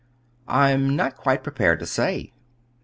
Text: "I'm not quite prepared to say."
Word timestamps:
"I'm 0.47 0.95
not 0.95 1.15
quite 1.15 1.43
prepared 1.43 1.79
to 1.81 1.85
say." 1.85 2.33